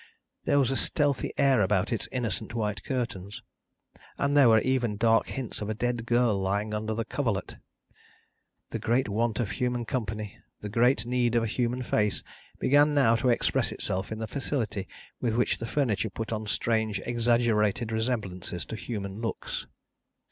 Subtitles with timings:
[0.45, 3.43] There was a stealthy air about its innocent white curtains,
[4.17, 7.57] and there were even dark hints of a dead girl lying under the coverlet.
[8.71, 12.23] The great want of human company, the great need of a human face,
[12.57, 14.87] began now to express itself in the facility
[15.19, 19.67] with which the furniture put on strange exaggerated resemblances to human looks.